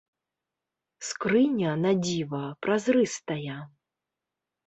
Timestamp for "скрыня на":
1.09-1.91